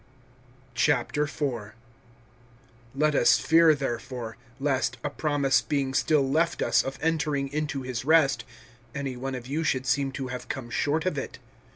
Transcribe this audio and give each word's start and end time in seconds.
IV. 0.75 1.13
LET 2.95 3.13
us 3.13 3.37
fear 3.37 3.75
therefore, 3.75 4.35
lest, 4.59 4.97
a 5.03 5.11
promise 5.11 5.61
being 5.61 5.93
still 5.93 6.27
left 6.27 6.63
us 6.63 6.81
of 6.81 6.97
entering 7.03 7.47
into 7.49 7.83
his 7.83 8.03
rest, 8.03 8.43
any 8.95 9.15
one 9.15 9.35
of 9.35 9.45
you 9.45 9.63
should 9.63 9.85
seem 9.85 10.11
to 10.13 10.29
have 10.29 10.49
come 10.49 10.71
short 10.71 11.05
of 11.05 11.19
it. 11.19 11.37